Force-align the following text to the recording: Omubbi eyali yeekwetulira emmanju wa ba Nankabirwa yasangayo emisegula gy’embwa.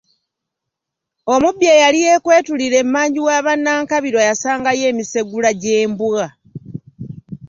Omubbi 1.33 1.65
eyali 1.75 1.99
yeekwetulira 2.05 2.75
emmanju 2.83 3.21
wa 3.27 3.37
ba 3.45 3.53
Nankabirwa 3.57 4.21
yasangayo 4.29 4.83
emisegula 4.91 5.49
gy’embwa. 5.61 6.25